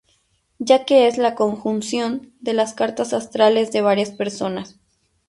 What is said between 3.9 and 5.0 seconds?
personas.